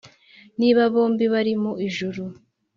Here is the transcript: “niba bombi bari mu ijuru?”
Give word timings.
“niba 0.59 0.81
bombi 0.93 1.25
bari 1.33 1.53
mu 1.61 1.71
ijuru?” 1.87 2.23